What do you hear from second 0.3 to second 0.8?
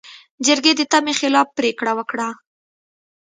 جرګې